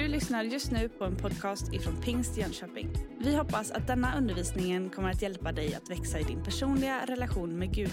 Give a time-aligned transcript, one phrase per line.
[0.00, 2.90] Du lyssnar just nu på en podcast ifrån Pingst Jönköping.
[3.18, 7.58] Vi hoppas att denna undervisning kommer att hjälpa dig att växa i din personliga relation
[7.58, 7.92] med Gud.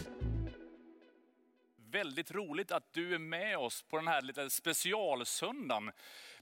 [1.92, 5.92] Väldigt roligt att du är med oss på den här lite specialsöndagen.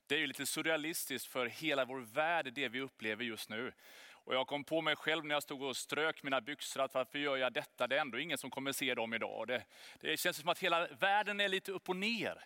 [0.07, 3.71] Det är ju lite surrealistiskt för hela vår värld, det vi upplever just nu.
[4.11, 7.19] Och jag kom på mig själv när jag stod och strök mina byxor, att varför
[7.19, 7.87] gör jag detta?
[7.87, 9.47] Det är ändå ingen som kommer se dem idag.
[9.47, 9.63] Det,
[10.01, 12.45] det känns som att hela världen är lite upp och ner.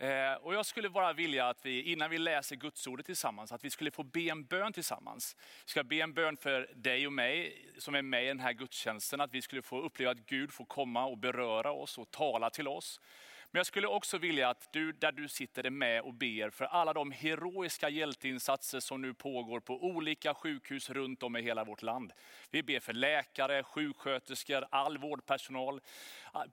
[0.00, 3.70] Eh, och jag skulle bara vilja att vi, innan vi läser Gudsordet tillsammans, att vi
[3.70, 5.36] skulle få be en bön tillsammans.
[5.64, 8.52] Vi ska be en bön för dig och mig som är med i den här
[8.52, 12.50] gudstjänsten, att vi skulle få uppleva att Gud får komma och beröra oss och tala
[12.50, 13.00] till oss.
[13.52, 16.64] Men jag skulle också vilja att du, där du sitter, är med och ber för
[16.64, 21.82] alla de heroiska hjälteinsatser som nu pågår på olika sjukhus runt om i hela vårt
[21.82, 22.12] land.
[22.50, 25.80] Vi ber för läkare, sjuksköterskor, all vårdpersonal,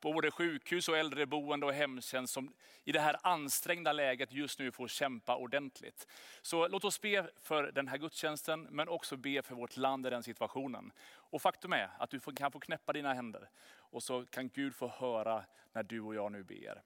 [0.01, 4.87] både sjukhus och äldreboende och hemtjänst som i det här ansträngda läget just nu får
[4.87, 6.07] kämpa ordentligt.
[6.41, 10.09] Så låt oss be för den här gudstjänsten, men också be för vårt land i
[10.09, 10.91] den situationen.
[11.29, 14.87] Och faktum är att du kan få knäppa dina händer och så kan Gud få
[14.87, 16.83] höra när du och jag nu ber.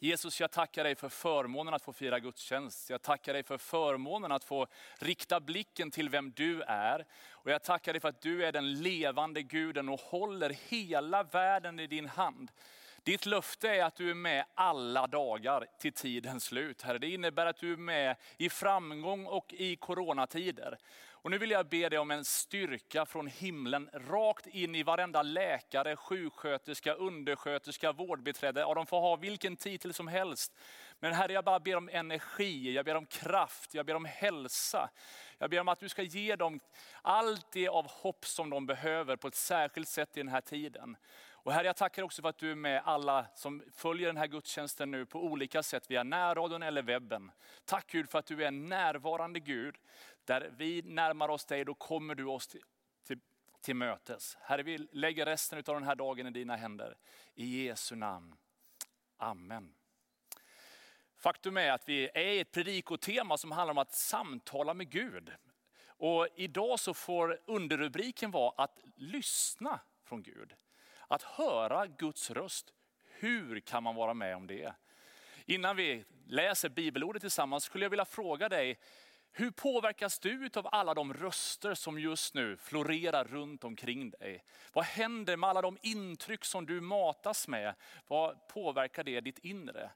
[0.00, 2.90] Jesus, jag tackar dig för förmånen att få fira gudstjänst.
[2.90, 4.66] Jag tackar dig för förmånen att få
[4.98, 7.06] rikta blicken till vem du är.
[7.30, 11.80] Och jag tackar dig för att du är den levande guden och håller hela världen
[11.80, 12.50] i din hand.
[13.02, 16.82] Ditt löfte är att du är med alla dagar till tidens slut.
[16.82, 16.98] Herre.
[16.98, 20.78] Det innebär att du är med i framgång och i coronatider.
[21.22, 25.22] Och nu vill jag be dig om en styrka från himlen rakt in i varenda
[25.22, 28.60] läkare, sjuksköterska, undersköterska, vårdbiträde.
[28.60, 30.52] Ja, de får ha vilken titel som helst.
[31.00, 34.90] Men Herre, jag bara ber om energi, jag ber om kraft, jag ber om hälsa.
[35.38, 36.60] Jag ber om att du ska ge dem
[37.02, 40.96] allt det av hopp som de behöver på ett särskilt sätt i den här tiden.
[41.44, 44.26] Och Herre, jag tackar också för att du är med alla som följer den här
[44.26, 47.30] gudstjänsten nu på olika sätt, via närradion eller webben.
[47.64, 49.76] Tack Gud för att du är en närvarande Gud.
[50.24, 52.62] Där vi närmar oss dig, då kommer du oss till,
[53.06, 53.20] till,
[53.60, 54.36] till mötes.
[54.40, 56.96] Herre, vi lägger resten av den här dagen i dina händer.
[57.34, 58.36] I Jesu namn.
[59.16, 59.74] Amen.
[61.16, 65.32] Faktum är att vi är i ett predikotema som handlar om att samtala med Gud.
[65.86, 70.54] Och idag så får underrubriken vara att lyssna från Gud.
[71.08, 72.72] Att höra Guds röst.
[73.04, 74.74] Hur kan man vara med om det?
[75.46, 78.78] Innan vi läser bibelordet tillsammans skulle jag vilja fråga dig,
[79.34, 84.44] hur påverkas du av alla de röster som just nu florerar runt omkring dig?
[84.72, 87.74] Vad händer med alla de intryck som du matas med?
[88.06, 89.90] Vad påverkar det ditt inre?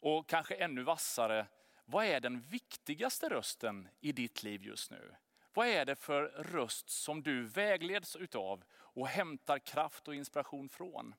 [0.00, 1.46] Och kanske ännu vassare,
[1.84, 5.14] vad är den viktigaste rösten i ditt liv just nu?
[5.54, 11.14] Vad är det för röst som du vägleds utav och hämtar kraft och inspiration från?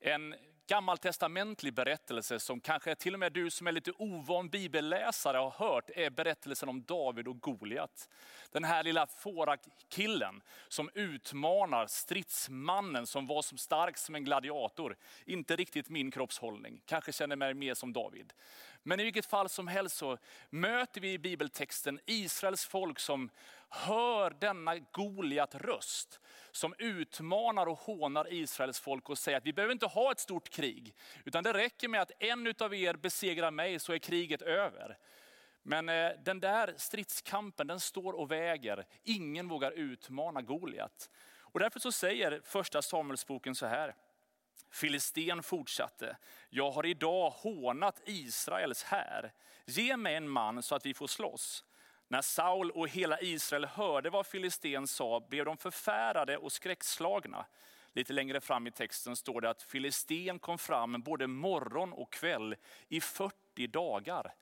[0.00, 0.34] En
[0.66, 5.90] gammaltestamentlig berättelse som kanske till och med du som är lite ovan bibelläsare har hört
[5.94, 8.08] är berättelsen om David och Goliat.
[8.52, 14.96] Den här lilla fårakillen som utmanar stridsmannen som var som stark som en gladiator.
[15.24, 18.32] Inte riktigt min kroppshållning, kanske känner mig mer som David.
[18.82, 20.18] Men i vilket fall som helst så
[20.50, 23.30] möter vi i bibeltexten Israels folk som
[23.74, 26.20] hör denna Goliat röst.
[26.50, 30.48] Som utmanar och hånar Israels folk och säger att vi behöver inte ha ett stort
[30.48, 30.94] krig.
[31.24, 34.98] Utan det räcker med att en av er besegrar mig så är kriget över.
[35.62, 38.86] Men eh, den där stridskampen den står och väger.
[39.02, 41.10] Ingen vågar utmana Goliat.
[41.54, 43.94] Och därför så säger första Samuelsboken så här.
[44.70, 46.16] Filisten fortsatte,
[46.50, 49.32] jag har idag hånat Israels här.
[49.66, 51.64] Ge mig en man så att vi får slåss.
[52.08, 57.46] När Saul och hela Israel hörde vad Filisten sa blev de förfärade och skräckslagna.
[57.92, 62.56] Lite längre fram i texten står det att Filisten kom fram både morgon och kväll
[62.88, 64.34] i 40 dagar.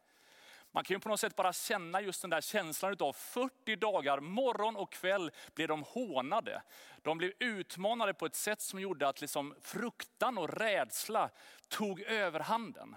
[0.74, 4.20] Man kan ju på något sätt bara känna just den där känslan av 40 dagar,
[4.20, 6.62] morgon och kväll blev de hånade.
[7.02, 11.30] De blev utmanade på ett sätt som gjorde att liksom fruktan och rädsla
[11.68, 12.96] tog överhanden.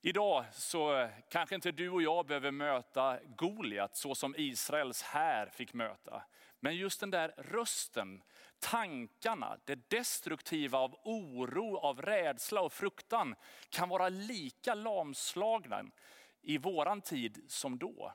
[0.00, 5.46] Idag så eh, kanske inte du och jag behöver möta Goliat så som Israels här
[5.46, 6.22] fick möta.
[6.60, 8.22] Men just den där rösten,
[8.58, 13.34] tankarna, det destruktiva av oro, av rädsla och fruktan
[13.68, 15.84] kan vara lika lamslagna
[16.42, 18.12] i våran tid som då.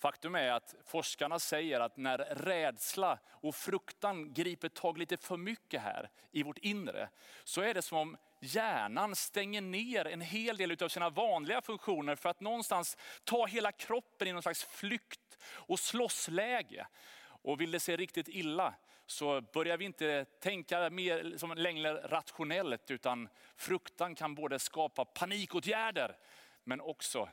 [0.00, 5.82] Faktum är att forskarna säger att när rädsla och fruktan griper tag lite för mycket
[5.82, 7.08] här i vårt inre,
[7.44, 12.16] så är det som om hjärnan stänger ner en hel del av sina vanliga funktioner
[12.16, 16.86] för att någonstans ta hela kroppen i någon slags flykt och slåssläge.
[17.22, 18.74] Och vill det se riktigt illa
[19.06, 26.16] så börjar vi inte tänka mer som längre rationellt utan fruktan kan både skapa panikåtgärder
[26.64, 27.28] men också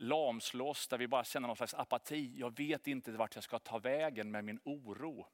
[0.00, 2.32] lamslås, där vi bara känner någon slags apati.
[2.36, 5.26] Jag vet inte vart jag ska ta vägen med min oro.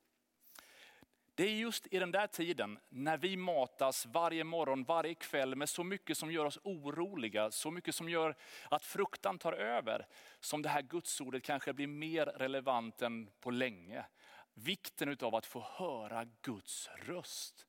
[1.35, 5.69] Det är just i den där tiden när vi matas varje morgon, varje kväll med
[5.69, 8.37] så mycket som gör oss oroliga, så mycket som gör
[8.71, 10.07] att fruktan tar över,
[10.41, 14.05] som det här gudsordet kanske blir mer relevant än på länge.
[14.55, 17.67] Vikten av att få höra Guds röst.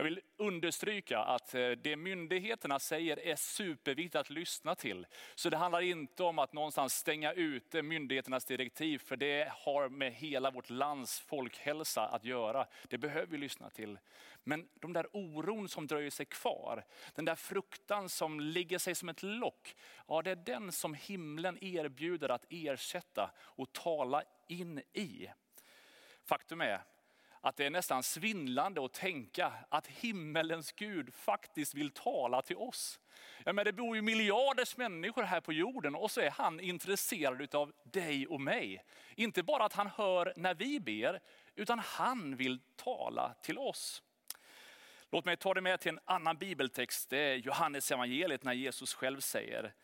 [0.00, 5.06] Jag vill understryka att eh, det myndigheterna säger är superviktigt att lyssna till.
[5.34, 10.12] Så det handlar inte om att någonstans stänga ute myndigheternas direktiv, för det har med
[10.12, 12.66] hela vårt lands folkhälsa att göra.
[12.88, 13.98] Det behöver vi lyssna till.
[14.44, 19.08] Men de där oron som dröjer sig kvar, den där fruktan som ligger sig som
[19.08, 19.76] ett lock,
[20.08, 25.28] ja det är den som himlen erbjuder att ersätta och tala in i.
[26.24, 26.80] Faktum är
[27.40, 33.00] att det är nästan svindlande att tänka att himmelens Gud faktiskt vill tala till oss.
[33.44, 37.54] Ja, men det bor ju miljarders människor här på jorden och så är han intresserad
[37.54, 38.84] av dig och mig.
[39.14, 41.20] Inte bara att han hör när vi ber,
[41.54, 44.02] utan han vill tala till oss.
[45.12, 47.10] Låt mig ta det med till en annan bibeltext.
[47.10, 49.74] Det är Johannes evangeliet när Jesus själv säger,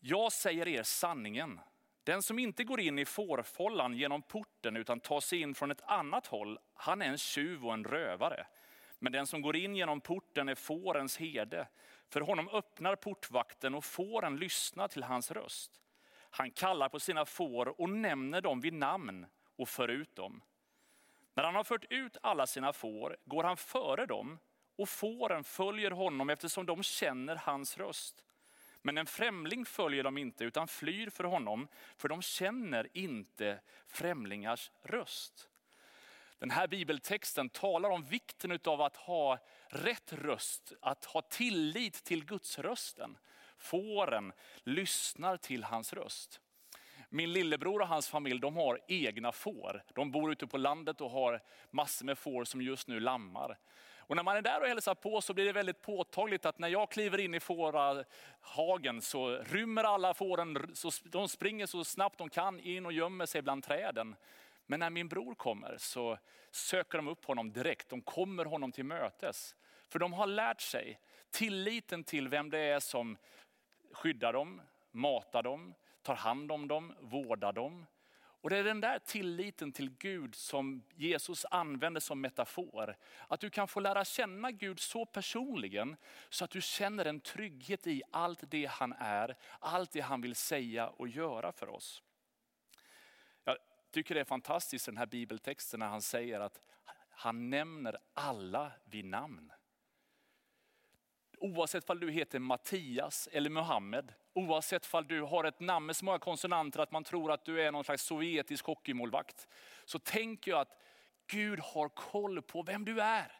[0.00, 1.60] jag säger er sanningen.
[2.04, 5.82] Den som inte går in i fårfållan genom porten utan tar sig in från ett
[5.84, 8.46] annat håll, han är en tjuv och en rövare.
[8.98, 11.68] Men den som går in genom porten är fårens herde.
[12.08, 15.80] För honom öppnar portvakten och fåren lyssnar till hans röst.
[16.30, 19.26] Han kallar på sina får och nämner dem vid namn
[19.56, 20.42] och för ut dem.
[21.34, 24.38] När han har fört ut alla sina får går han före dem
[24.76, 28.24] och fåren följer honom eftersom de känner hans röst.
[28.82, 34.70] Men en främling följer de inte utan flyr för honom, för de känner inte främlingars
[34.82, 35.48] röst.
[36.38, 39.38] Den här bibeltexten talar om vikten av att ha
[39.68, 43.18] rätt röst, att ha tillit till Guds rösten.
[43.58, 44.32] Fåren
[44.64, 46.40] lyssnar till hans röst.
[47.08, 49.84] Min lillebror och hans familj de har egna får.
[49.94, 53.58] De bor ute på landet och har massor med får som just nu lammar.
[54.12, 56.68] Och när man är där och hälsar på så blir det väldigt påtagligt att när
[56.68, 62.28] jag kliver in i fårahagen så rymmer alla fåren, så de springer så snabbt de
[62.28, 64.16] kan in och gömmer sig bland träden.
[64.66, 66.18] Men när min bror kommer så
[66.50, 69.54] söker de upp honom direkt, de kommer honom till mötes.
[69.88, 71.00] För de har lärt sig
[71.30, 73.16] tilliten till vem det är som
[73.92, 77.86] skyddar dem, matar dem, tar hand om dem, vårdar dem.
[78.42, 82.96] Och det är den där tilliten till Gud som Jesus använder som metafor.
[83.28, 85.96] Att du kan få lära känna Gud så personligen
[86.28, 90.34] så att du känner en trygghet i allt det han är, allt det han vill
[90.34, 92.02] säga och göra för oss.
[93.44, 93.56] Jag
[93.90, 96.60] tycker det är fantastiskt den här bibeltexten när han säger att
[97.10, 99.52] han nämner alla vid namn.
[101.42, 106.04] Oavsett om du heter Mattias eller Muhammed, oavsett om du har ett namn med så
[106.04, 109.48] många konsonanter att man tror att du är någon slags sovjetisk hockeymålvakt.
[109.84, 110.80] Så tänker jag att
[111.26, 113.32] Gud har koll på vem du är.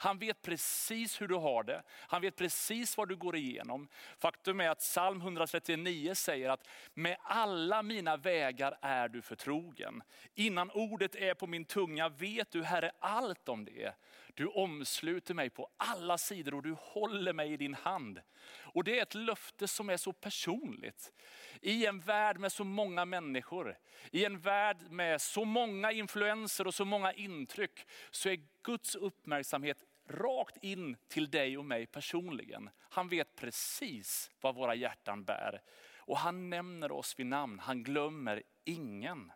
[0.00, 1.82] Han vet precis hur du har det.
[1.90, 3.88] Han vet precis vad du går igenom.
[4.18, 10.02] Faktum är att psalm 139 säger att med alla mina vägar är du förtrogen.
[10.34, 13.94] Innan ordet är på min tunga vet du Herre allt om det.
[14.38, 18.20] Du omsluter mig på alla sidor och du håller mig i din hand.
[18.62, 21.12] Och det är ett löfte som är så personligt.
[21.60, 23.78] I en värld med så många människor,
[24.10, 29.84] i en värld med så många influenser och så många intryck, så är Guds uppmärksamhet
[30.08, 32.70] rakt in till dig och mig personligen.
[32.80, 35.62] Han vet precis vad våra hjärtan bär.
[35.96, 39.32] Och han nämner oss vid namn, han glömmer ingen.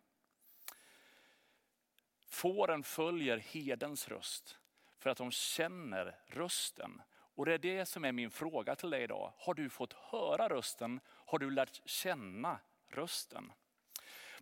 [2.27, 4.59] Fåren följer hedens röst
[5.03, 7.03] för att de känner rösten.
[7.35, 9.33] Och det är det som är min fråga till dig idag.
[9.39, 11.01] Har du fått höra rösten?
[11.09, 13.53] Har du lärt känna rösten?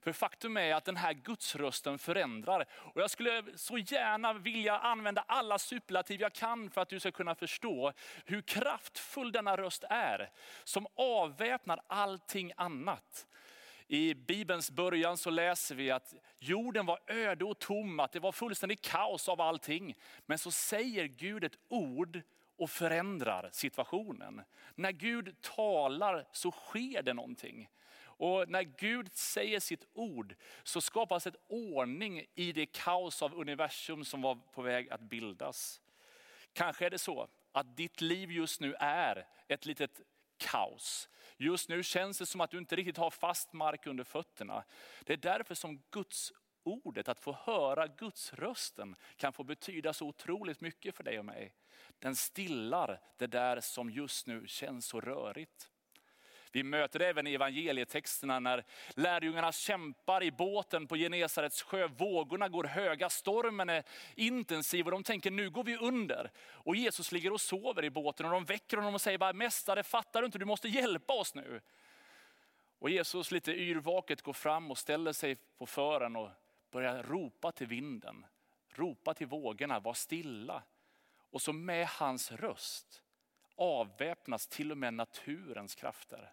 [0.03, 2.67] För faktum är att den här gudsrösten förändrar.
[2.73, 7.11] Och jag skulle så gärna vilja använda alla superlativ jag kan för att du ska
[7.11, 7.93] kunna förstå
[8.25, 10.31] hur kraftfull denna röst är.
[10.65, 13.27] Som avväpnar allting annat.
[13.93, 18.33] I Bibelns början så läser vi att jorden var öde och tom, att det var
[18.33, 19.95] fullständigt kaos av allting.
[20.27, 22.21] Men så säger Gud ett ord
[22.57, 24.43] och förändrar situationen.
[24.75, 27.71] När Gud talar så sker det någonting.
[28.03, 34.05] Och när Gud säger sitt ord så skapas ett ordning i det kaos av universum
[34.05, 35.81] som var på väg att bildas.
[36.53, 40.01] Kanske är det så att ditt liv just nu är ett litet
[40.41, 41.09] kaos.
[41.37, 44.65] Just nu känns det som att du inte riktigt har fast mark under fötterna.
[45.05, 46.33] Det är därför som Guds
[46.63, 51.25] ordet, att få höra Guds rösten kan få betyda så otroligt mycket för dig och
[51.25, 51.55] mig.
[51.99, 55.70] Den stillar det där som just nu känns så rörigt.
[56.53, 61.89] Vi möter det även i evangelietexterna när lärjungarna kämpar i båten på Genesarets sjö.
[61.89, 66.31] Vågorna går höga, stormen är intensiv och de tänker nu går vi under.
[66.41, 69.83] Och Jesus ligger och sover i båten och de väcker honom och säger bara, mästare
[69.83, 71.61] fattar du inte, du måste hjälpa oss nu.
[72.79, 76.31] Och Jesus lite yrvaket går fram och ställer sig på fören och
[76.71, 78.27] börjar ropa till vinden.
[78.69, 80.63] Ropa till vågorna, var stilla.
[81.31, 83.03] Och så med hans röst
[83.61, 86.33] avväpnas till och med naturens krafter.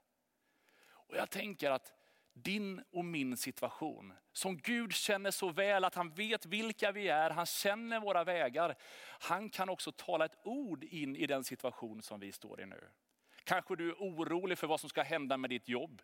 [1.07, 1.93] Och jag tänker att
[2.33, 7.29] din och min situation, som Gud känner så väl att han vet vilka vi är,
[7.29, 8.75] han känner våra vägar.
[9.19, 12.83] Han kan också tala ett ord in i den situation som vi står i nu.
[13.43, 16.01] Kanske du är orolig för vad som ska hända med ditt jobb.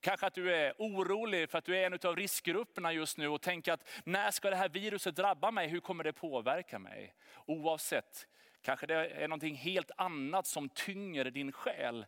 [0.00, 3.42] Kanske att du är orolig för att du är en av riskgrupperna just nu och
[3.42, 5.68] tänker att när ska det här viruset drabba mig?
[5.68, 7.14] Hur kommer det påverka mig?
[7.46, 8.28] Oavsett,
[8.60, 12.06] kanske det är någonting helt annat som tynger din själ.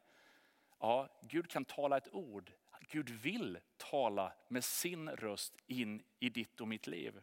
[0.79, 2.53] Ja, Gud kan tala ett ord.
[2.81, 7.21] Gud vill tala med sin röst in i ditt och mitt liv.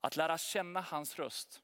[0.00, 1.62] Att lära känna hans röst,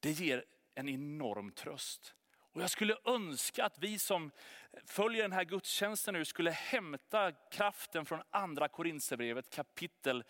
[0.00, 2.14] det ger en enorm tröst.
[2.54, 4.30] Och jag skulle önska att vi som
[4.86, 10.24] följer den här gudstjänsten nu skulle hämta kraften från andra Korinthierbrevet kapitel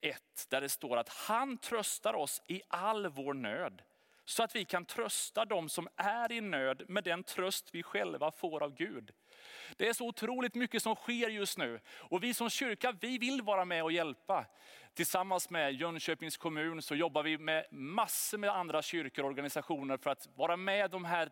[0.00, 0.46] 1.
[0.48, 3.82] Där det står att han tröstar oss i all vår nöd.
[4.24, 8.30] Så att vi kan trösta dem som är i nöd med den tröst vi själva
[8.30, 9.10] får av Gud.
[9.76, 11.80] Det är så otroligt mycket som sker just nu.
[11.96, 14.46] Och vi som kyrka, vi vill vara med och hjälpa.
[14.94, 20.10] Tillsammans med Jönköpings kommun så jobbar vi med massor med andra kyrkor och organisationer för
[20.10, 21.30] att vara med de här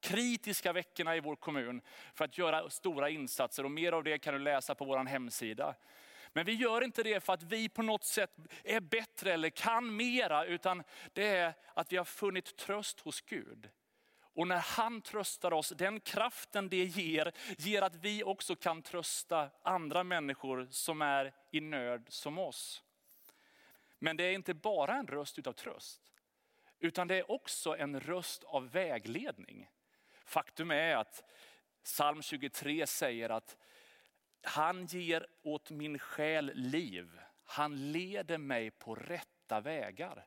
[0.00, 1.80] kritiska veckorna i vår kommun
[2.14, 3.64] för att göra stora insatser.
[3.64, 5.74] Och mer av det kan du läsa på vår hemsida.
[6.32, 8.30] Men vi gör inte det för att vi på något sätt
[8.64, 10.82] är bättre eller kan mera, utan
[11.12, 13.70] det är att vi har funnit tröst hos Gud.
[14.34, 19.50] Och när han tröstar oss, den kraften det ger, ger att vi också kan trösta
[19.62, 22.82] andra människor som är i nöd som oss.
[23.98, 26.12] Men det är inte bara en röst utav tröst,
[26.78, 29.70] utan det är också en röst av vägledning.
[30.24, 31.24] Faktum är att
[31.84, 33.56] psalm 23 säger att
[34.42, 37.20] han ger åt min själ liv.
[37.44, 40.26] Han leder mig på rätta vägar.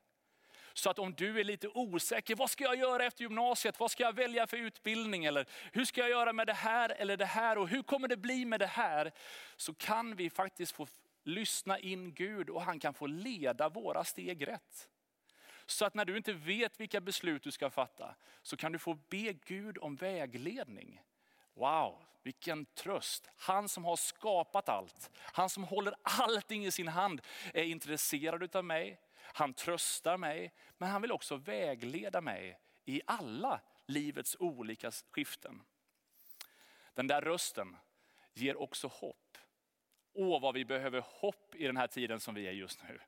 [0.73, 3.79] Så att om du är lite osäker, vad ska jag göra efter gymnasiet?
[3.79, 5.25] Vad ska jag välja för utbildning?
[5.25, 7.57] Eller hur ska jag göra med det här eller det här?
[7.57, 9.11] Och hur kommer det bli med det här?
[9.55, 10.87] Så kan vi faktiskt få
[11.23, 14.89] lyssna in Gud och han kan få leda våra steg rätt.
[15.65, 18.93] Så att när du inte vet vilka beslut du ska fatta, så kan du få
[18.93, 21.01] be Gud om vägledning.
[21.53, 23.29] Wow, vilken tröst.
[23.37, 27.21] Han som har skapat allt, han som håller allting i sin hand
[27.53, 28.99] är intresserad av mig.
[29.15, 35.61] Han tröstar mig, men han vill också vägleda mig i alla livets olika skiften.
[36.93, 37.77] Den där rösten
[38.33, 39.37] ger också hopp.
[40.15, 42.99] Åh vad vi behöver hopp i den här tiden som vi är just nu.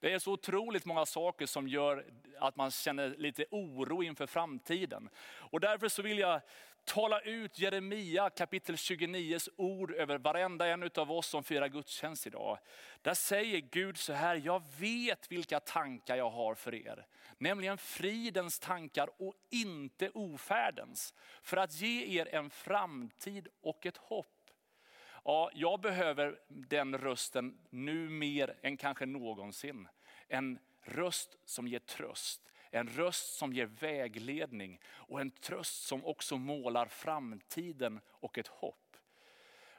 [0.00, 2.06] Det är så otroligt många saker som gör
[2.38, 5.08] att man känner lite oro inför framtiden.
[5.22, 6.40] Och därför så vill jag
[6.84, 12.58] tala ut Jeremia kapitel 29 ord över varenda en av oss som firar gudstjänst idag.
[13.02, 17.06] Där säger Gud så här, jag vet vilka tankar jag har för er.
[17.38, 21.14] Nämligen fridens tankar och inte ofärdens.
[21.42, 24.50] För att ge er en framtid och ett hopp.
[25.24, 29.88] Ja, jag behöver den rösten nu mer än kanske någonsin.
[30.28, 32.52] En röst som ger tröst.
[32.70, 38.96] En röst som ger vägledning och en tröst som också målar framtiden och ett hopp.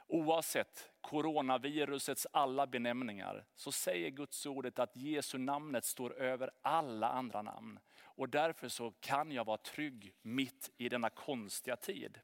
[0.06, 7.42] Oavsett coronavirusets alla benämningar så säger Guds ordet att Jesu namnet står över alla andra
[7.42, 7.78] namn.
[8.02, 12.20] Och därför så kan jag vara trygg mitt i denna konstiga tid.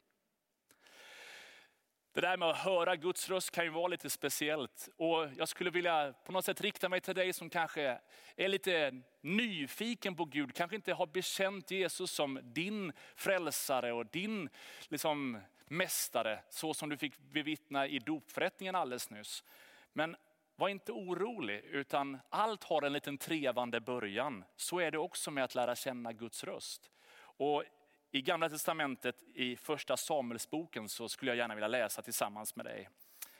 [2.18, 4.88] Det där med att höra Guds röst kan ju vara lite speciellt.
[4.96, 7.98] Och jag skulle vilja på något sätt rikta mig till dig som kanske
[8.36, 14.48] är lite nyfiken på Gud, kanske inte har bekänt Jesus som din frälsare och din
[14.88, 19.44] liksom, mästare, så som du fick bevittna i dopförrättningen alldeles nyss.
[19.92, 20.16] Men
[20.56, 24.44] var inte orolig, utan allt har en liten trevande början.
[24.56, 26.90] Så är det också med att lära känna Guds röst.
[27.20, 27.64] Och
[28.10, 32.88] i gamla testamentet i första Samuelsboken så skulle jag gärna vilja läsa tillsammans med dig.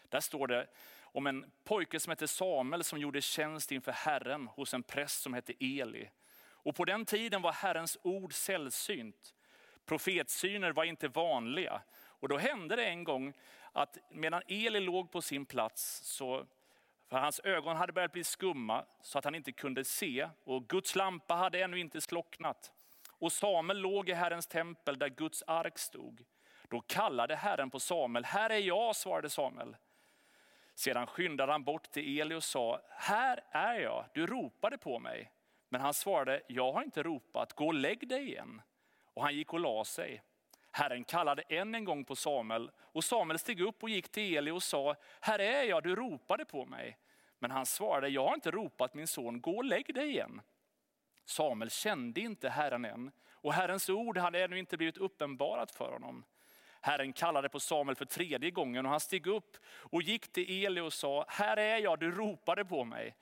[0.08, 0.66] Där står det
[1.02, 5.34] om en pojke som hette Samuel som gjorde tjänst inför Herren hos en präst som
[5.34, 6.10] hette Eli.
[6.40, 9.34] Och på den tiden var Herrens ord sällsynt.
[9.86, 11.82] Profetsyner var inte vanliga.
[11.98, 13.32] Och då hände det en gång
[13.72, 16.46] att medan Eli låg på sin plats så
[17.08, 20.96] för hans ögon hade börjat bli skumma så att han inte kunde se och Guds
[20.96, 22.72] lampa hade ännu inte slocknat.
[23.18, 26.24] Och Samuel låg i Herrens tempel där Guds ark stod.
[26.68, 28.24] Då kallade Herren på Samuel.
[28.24, 29.76] Här är jag, svarade Samuel.
[30.74, 35.32] Sedan skyndade han bort till Eli och sa, här är jag, du ropade på mig.
[35.68, 38.62] Men han svarade, jag har inte ropat, gå och lägg dig igen.
[39.14, 40.22] Och han gick och la sig.
[40.70, 44.50] Herren kallade än en gång på Samuel och Samuel steg upp och gick till Eli
[44.50, 46.98] och sa, här är jag, du ropade på mig.
[47.38, 50.40] Men han svarade, jag har inte ropat min son, gå och lägg dig igen.
[51.28, 56.24] Samuel kände inte Herren än och Herrens ord hade ännu inte blivit uppenbarat för honom.
[56.80, 60.80] Herren kallade på Samuel för tredje gången och han steg upp och gick till Eli
[60.80, 63.16] och sa, här är jag, du ropade på mig.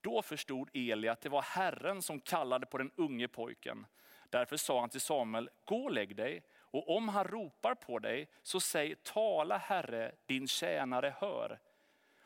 [0.00, 3.86] Då förstod Eli att det var Herren som kallade på den unge pojken.
[4.30, 8.28] Därför sa han till Samuel, gå och lägg dig och om han ropar på dig
[8.42, 11.58] så säg, tala Herre, din tjänare hör.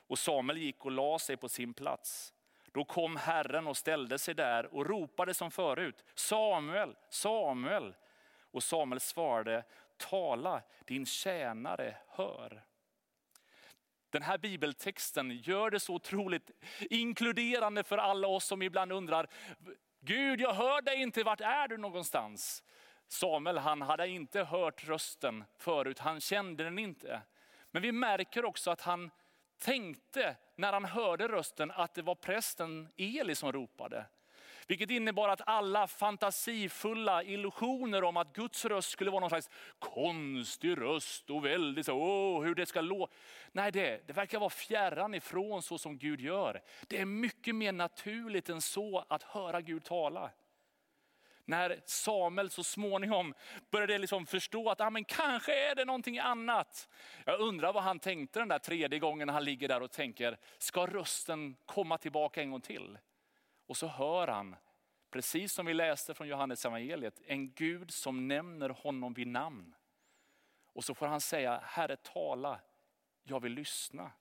[0.06, 2.34] Och Samuel gick och la sig på sin plats.
[2.72, 7.94] Då kom Herren och ställde sig där och ropade som förut, Samuel, Samuel.
[8.50, 9.64] Och Samuel svarade,
[9.96, 12.64] tala, din tjänare hör.
[14.10, 16.50] Den här bibeltexten gör det så otroligt
[16.80, 19.28] inkluderande för alla oss som ibland undrar,
[20.00, 22.62] Gud jag hör dig inte, vart är du någonstans?
[23.08, 27.22] Samuel han hade inte hört rösten förut, han kände den inte.
[27.70, 29.10] Men vi märker också att han
[29.58, 34.04] tänkte när han hörde rösten att det var prästen Eli som ropade.
[34.66, 40.78] Vilket innebar att alla fantasifulla illusioner om att Guds röst skulle vara någon slags konstig
[40.80, 43.12] röst och väldigt så, oh, hur det ska låta.
[43.52, 46.62] Nej, det, det verkar vara fjärran ifrån så som Gud gör.
[46.88, 50.30] Det är mycket mer naturligt än så att höra Gud tala.
[51.52, 53.34] När Samuel så småningom
[53.70, 56.88] började liksom förstå att ah, men kanske är det någonting annat.
[57.24, 60.38] Jag undrar vad han tänkte den där tredje gången när han ligger där och tänker,
[60.58, 62.98] ska rösten komma tillbaka en gång till?
[63.66, 64.56] Och så hör han,
[65.10, 69.74] precis som vi läste från Johannes evangeliet, en Gud som nämner honom vid namn.
[70.72, 72.60] Och så får han säga, Herre tala,
[73.22, 74.12] jag vill lyssna.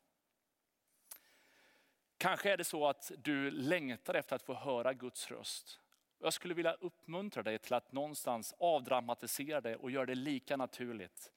[2.17, 5.79] Kanske är det så att du längtar efter att få höra Guds röst.
[6.23, 11.31] Jag skulle vilja uppmuntra dig till att någonstans avdramatisera det och göra det lika naturligt.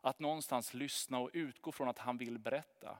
[0.00, 2.98] Att någonstans lyssna och utgå från att han vill berätta.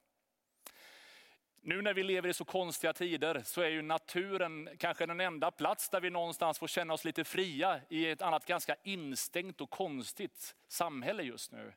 [1.60, 5.50] Nu när vi lever i så konstiga tider så är ju naturen kanske den enda
[5.50, 9.70] plats där vi någonstans får känna oss lite fria i ett annat ganska instängt och
[9.70, 11.72] konstigt samhälle just nu.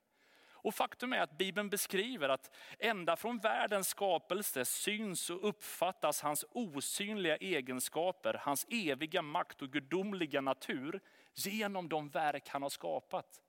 [0.61, 6.45] Och faktum är att Bibeln beskriver att ända från världens skapelse syns och uppfattas hans
[6.51, 10.99] osynliga egenskaper, hans eviga makt och gudomliga natur
[11.33, 13.41] genom de verk han har skapat.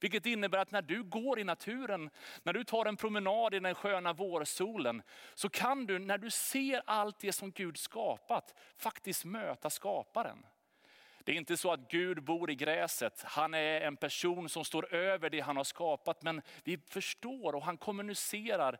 [0.00, 2.10] Vilket innebär att när du går i naturen,
[2.42, 5.02] när du tar en promenad i den sköna vårsolen,
[5.34, 10.46] så kan du när du ser allt det som Gud skapat, faktiskt möta skaparen.
[11.24, 14.94] Det är inte så att Gud bor i gräset, han är en person som står
[14.94, 16.22] över det han har skapat.
[16.22, 18.78] Men vi förstår och han kommunicerar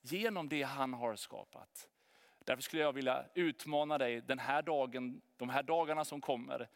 [0.00, 1.88] genom det han har skapat.
[2.44, 6.68] Därför skulle jag vilja utmana dig den här dagen, de här dagarna som kommer.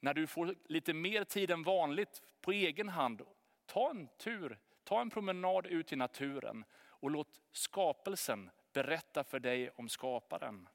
[0.00, 3.22] När du får lite mer tid än vanligt på egen hand,
[3.66, 9.70] ta en tur, ta en promenad ut i naturen och låt skapelsen berätta för dig
[9.70, 10.68] om skaparen.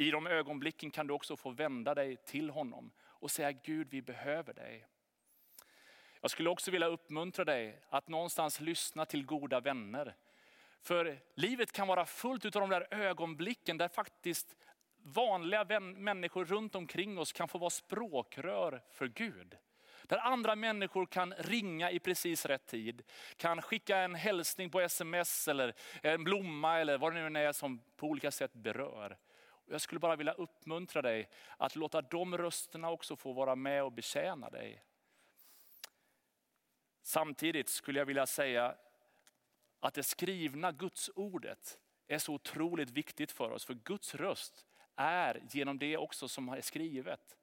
[0.00, 4.02] I de ögonblicken kan du också få vända dig till honom och säga Gud vi
[4.02, 4.86] behöver dig.
[6.20, 10.16] Jag skulle också vilja uppmuntra dig att någonstans lyssna till goda vänner.
[10.80, 14.56] För livet kan vara fullt av de där ögonblicken där faktiskt
[15.02, 19.56] vanliga vän, människor runt omkring oss kan få vara språkrör för Gud.
[20.02, 23.02] Där andra människor kan ringa i precis rätt tid,
[23.36, 27.82] kan skicka en hälsning på sms eller en blomma eller vad det nu är som
[27.96, 29.16] på olika sätt berör.
[29.70, 33.92] Jag skulle bara vilja uppmuntra dig att låta de rösterna också få vara med och
[33.92, 34.82] betjäna dig.
[37.02, 38.74] Samtidigt skulle jag vilja säga
[39.80, 43.64] att det skrivna Guds ordet är så otroligt viktigt för oss.
[43.64, 47.36] För Guds röst är genom det också som är skrivet.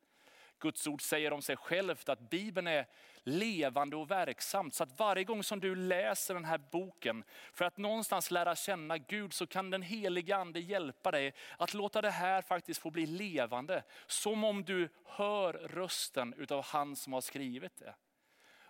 [0.59, 2.87] Guds ord säger om sig självt att Bibeln är
[3.23, 4.73] levande och verksamt.
[4.73, 8.97] Så att varje gång som du läser den här boken för att någonstans lära känna
[8.97, 13.05] Gud så kan den heliga ande hjälpa dig att låta det här faktiskt få bli
[13.05, 13.83] levande.
[14.07, 17.95] Som om du hör rösten utav han som har skrivit det.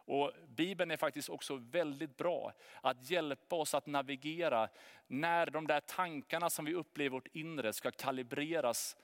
[0.08, 4.70] Och Bibeln är faktiskt också väldigt bra att hjälpa oss att navigera
[5.08, 8.98] när de där tankarna som vi upplever i vårt inre ska kalibreras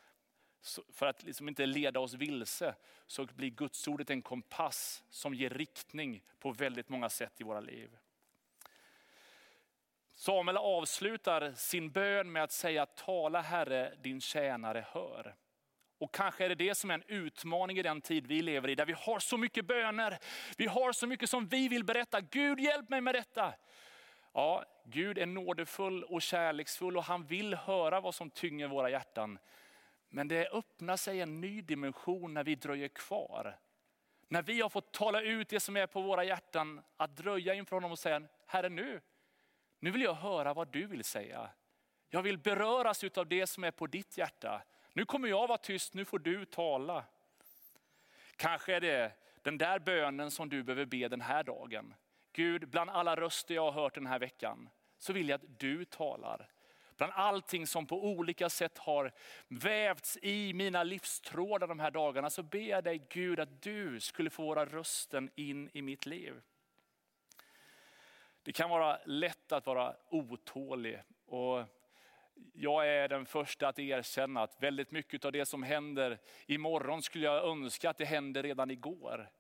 [0.94, 2.76] för att liksom inte leda oss vilse
[3.08, 7.98] så blir Gudsordet en kompass som ger riktning på väldigt många sätt i våra liv.
[10.14, 15.36] Samuel avslutar sin bön med att säga, tala Herre din tjänare hör.
[15.98, 18.76] Och kanske är det det som är en utmaning i den tid vi lever i,
[18.76, 20.20] där vi har så mycket böner.
[20.58, 22.22] Vi har så mycket som vi vill berätta.
[22.22, 23.54] Gud hjälp mig med detta.
[24.34, 29.40] Ja, Gud är nådefull och kärleksfull och han vill höra vad som tynger våra hjärtan.
[30.14, 33.60] Men det öppnar sig en ny dimension när vi dröjer kvar.
[34.28, 37.76] När vi har fått tala ut det som är på våra hjärtan, att dröja inför
[37.76, 39.02] honom och säga, Herre nu,
[39.80, 41.50] nu vill jag höra vad du vill säga.
[42.10, 44.64] Jag vill beröras av det som är på ditt hjärta.
[44.94, 47.06] Nu kommer jag vara tyst, nu får du tala.
[48.36, 51.94] Kanske är det den där bönen som du behöver be den här dagen.
[52.34, 55.86] Gud, bland alla röster jag har hört den här veckan, så vill jag att du
[55.86, 56.50] talar.
[57.02, 59.12] Bland allting som på olika sätt har
[59.48, 64.30] vävts i mina livstrådar de här dagarna, så ber jag dig Gud att du skulle
[64.30, 66.42] få vara rösten in i mitt liv.
[68.44, 71.64] Det kan vara lätt att vara otålig och
[72.54, 77.26] jag är den första att erkänna att väldigt mycket av det som händer imorgon skulle
[77.26, 79.32] jag önska att det hände redan igår.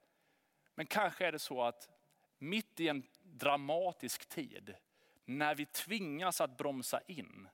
[0.76, 1.90] Men kanske är det så att
[2.38, 4.76] mitt i en dramatisk tid,
[5.26, 7.48] när vi tvingas att bromsa in,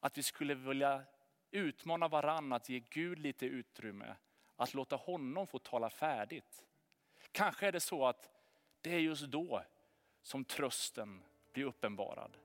[0.00, 1.02] att vi skulle vilja
[1.50, 4.16] utmana varann att ge Gud lite utrymme,
[4.56, 6.64] att låta honom få tala färdigt.
[7.32, 8.30] Kanske är det så att
[8.80, 9.62] det är just då
[10.22, 12.36] som trösten blir uppenbarad.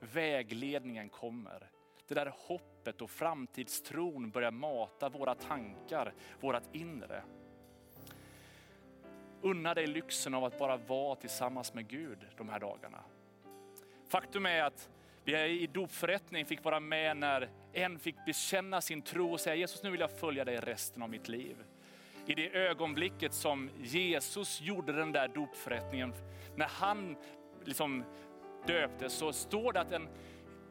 [0.00, 1.70] Vägledningen kommer.
[2.08, 7.24] Det där hoppet och framtidstron börjar mata våra tankar, vårat inre.
[9.40, 13.04] Unna dig lyxen av att bara vara tillsammans med Gud de här dagarna.
[14.12, 14.90] Faktum är att
[15.24, 19.82] vi i dopförrättning fick vara med när en fick bekänna sin tro och säga Jesus
[19.82, 21.56] nu vill jag följa dig resten av mitt liv.
[22.26, 26.14] I det ögonblicket som Jesus gjorde den där dopförrättningen,
[26.56, 27.16] när han
[27.64, 28.04] liksom
[28.66, 30.08] döptes så står det att en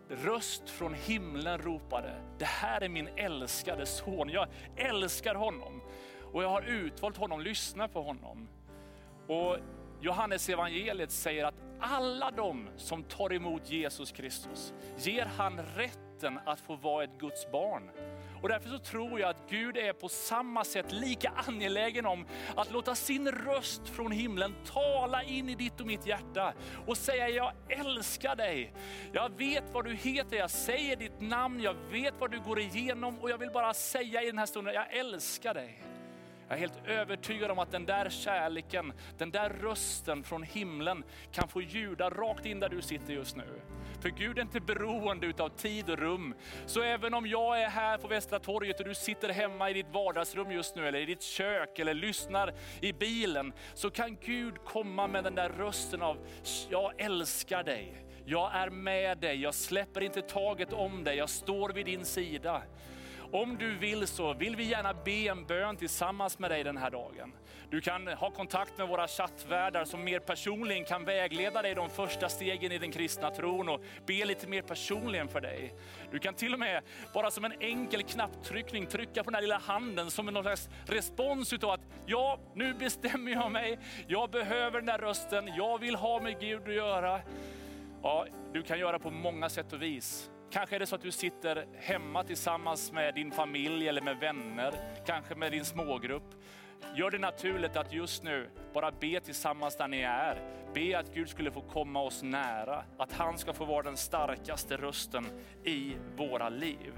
[0.09, 5.81] röst från himlen ropade, det här är min älskade son, jag älskar honom
[6.33, 8.47] och jag har utvalt honom, lyssna på honom.
[9.27, 9.57] Och
[10.01, 16.59] Johannes evangeliet säger att alla de som tar emot Jesus Kristus ger han rätten att
[16.59, 17.89] få vara ett Guds barn.
[18.41, 22.71] Och därför så tror jag att Gud är på samma sätt lika angelägen om att
[22.71, 26.53] låta sin röst från himlen tala in i ditt och mitt hjärta
[26.87, 28.73] och säga jag älskar dig.
[29.11, 33.19] Jag vet vad du heter, jag säger ditt namn, jag vet vad du går igenom
[33.19, 35.90] och jag vill bara säga i den här stunden, jag älskar dig.
[36.51, 41.47] Jag är helt övertygad om att den där kärleken, den där rösten från himlen kan
[41.47, 43.61] få ljuda rakt in där du sitter just nu.
[44.01, 46.33] För Gud är inte beroende av tid och rum.
[46.65, 49.93] Så även om jag är här på Västra torget och du sitter hemma i ditt
[49.93, 55.07] vardagsrum just nu, eller i ditt kök, eller lyssnar i bilen, så kan Gud komma
[55.07, 56.17] med den där rösten av,
[56.69, 58.05] jag älskar dig.
[58.25, 62.61] Jag är med dig, jag släpper inte taget om dig, jag står vid din sida.
[63.33, 66.91] Om du vill så vill vi gärna be en bön tillsammans med dig den här
[66.91, 67.33] dagen.
[67.69, 72.29] Du kan ha kontakt med våra chattvärdar som mer personligen kan vägleda dig de första
[72.29, 75.73] stegen i den kristna tron och be lite mer personligen för dig.
[76.11, 79.57] Du kan till och med bara som en enkel knapptryckning trycka på den här lilla
[79.57, 84.85] handen som en slags respons utav att ja, nu bestämmer jag mig, jag behöver den
[84.85, 87.21] där rösten, jag vill ha med Gud att göra.
[88.03, 90.31] Ja, du kan göra på många sätt och vis.
[90.51, 94.73] Kanske är det så att du sitter hemma tillsammans med din familj eller med vänner,
[95.05, 96.35] kanske med din smågrupp.
[96.95, 100.41] Gör det naturligt att just nu bara be tillsammans där ni är.
[100.73, 104.77] Be att Gud skulle få komma oss nära, att han ska få vara den starkaste
[104.77, 105.25] rösten
[105.63, 106.93] i våra liv.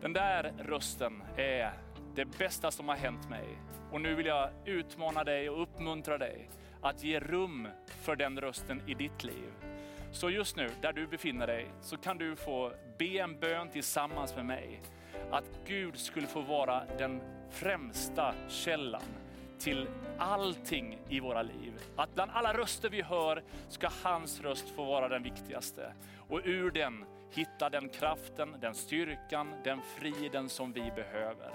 [0.00, 1.72] Den där rösten är
[2.14, 3.58] det bästa som har hänt mig.
[3.92, 8.82] Och nu vill jag utmana dig och uppmuntra dig att ge rum för den rösten
[8.86, 9.71] i ditt liv.
[10.12, 14.36] Så just nu, där du befinner dig, så kan du få be en bön tillsammans
[14.36, 14.82] med mig.
[15.30, 17.20] Att Gud skulle få vara den
[17.50, 19.02] främsta källan
[19.58, 21.72] till allting i våra liv.
[21.96, 25.94] Att bland alla röster vi hör ska hans röst få vara den viktigaste.
[26.28, 31.50] Och ur den hitta den kraften, den styrkan, den friden som vi behöver.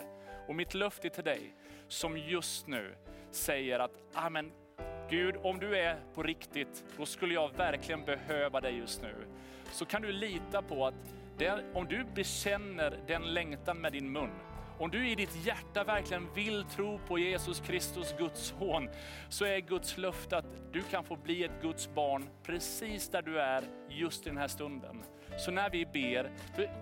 [0.47, 1.53] Och mitt löfte till dig
[1.87, 2.95] som just nu
[3.31, 4.51] säger att Amen,
[5.09, 9.15] Gud, om du är på riktigt, då skulle jag verkligen behöva dig just nu.
[9.71, 10.93] Så kan du lita på att
[11.37, 14.29] det, om du bekänner den längtan med din mun,
[14.79, 18.89] om du i ditt hjärta verkligen vill tro på Jesus Kristus, Guds son,
[19.29, 23.39] så är Guds löfte att du kan få bli ett Guds barn precis där du
[23.39, 25.03] är just i den här stunden.
[25.37, 26.31] Så när vi ber,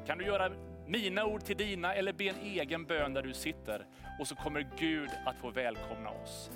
[0.05, 0.51] kan du göra
[0.87, 3.85] mina ord till dina eller be en egen bön där du sitter.
[4.19, 6.51] Och så kommer Gud att få välkomna oss.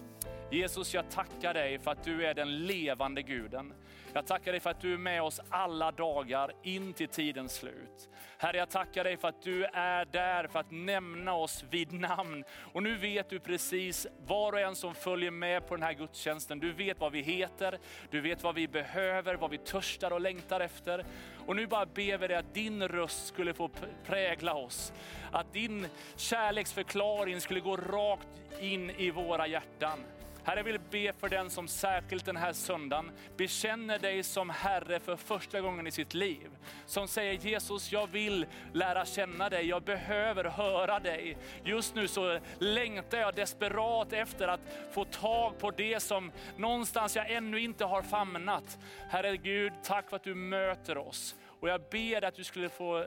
[0.52, 3.74] Jesus, jag tackar dig för att du är den levande guden.
[4.14, 8.10] Jag tackar dig för att du är med oss alla dagar in till tidens slut.
[8.38, 12.44] Herre, jag tackar dig för att du är där för att nämna oss vid namn.
[12.74, 16.60] Och nu vet du precis var och en som följer med på den här gudstjänsten.
[16.60, 20.60] Du vet vad vi heter, du vet vad vi behöver, vad vi törstar och längtar
[20.60, 21.06] efter.
[21.46, 23.70] Och nu bara ber vi dig att din röst skulle få
[24.06, 24.94] prägla oss.
[25.32, 28.28] Att din kärleksförklaring skulle gå rakt
[28.60, 30.00] in i våra hjärtan.
[30.44, 35.00] Herre, jag vill be för den som särskilt den här söndagen bekänner dig som Herre
[35.00, 36.50] för första gången i sitt liv.
[36.86, 41.38] Som säger Jesus, jag vill lära känna dig, jag behöver höra dig.
[41.64, 47.32] Just nu så längtar jag desperat efter att få tag på det som någonstans jag
[47.32, 48.78] ännu inte har famnat.
[49.10, 51.36] Herre Gud, tack för att du möter oss.
[51.60, 53.06] Och jag ber att du skulle få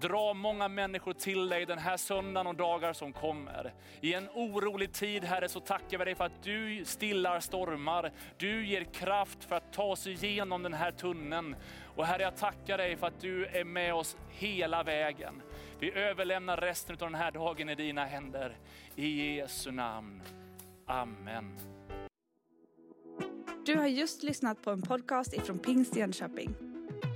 [0.00, 3.74] Dra många människor till dig den här söndagen och dagar som kommer.
[4.00, 8.12] I en orolig tid Herre så tackar vi dig för att du stillar stormar.
[8.36, 11.56] Du ger kraft för att ta oss igenom den här tunneln.
[11.96, 15.42] Och Herre jag tackar dig för att du är med oss hela vägen.
[15.80, 18.56] Vi överlämnar resten av den här dagen i dina händer.
[18.96, 20.22] I Jesu namn.
[20.86, 21.58] Amen.
[23.66, 26.73] Du har just lyssnat på en podcast ifrån Pingst Jönköping.